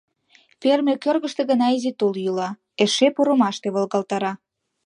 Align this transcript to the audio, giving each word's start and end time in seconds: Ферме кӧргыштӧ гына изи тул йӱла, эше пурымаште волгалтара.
Ферме 0.61 0.93
кӧргыштӧ 1.03 1.41
гына 1.51 1.67
изи 1.77 1.91
тул 1.99 2.13
йӱла, 2.23 2.49
эше 2.83 3.07
пурымаште 3.15 3.67
волгалтара. 3.75 4.33